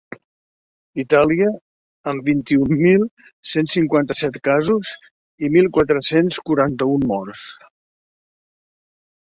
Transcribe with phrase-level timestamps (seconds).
[1.01, 1.49] Itàlia,
[2.11, 3.03] amb vint-i-un mil
[3.53, 4.95] cent cinquanta-set casos
[5.49, 7.47] i mil quatre-cents quaranta-un morts.